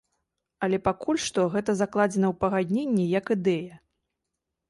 [0.67, 3.73] Але пакуль што гэта закладзена ў пагадненне як ідэя.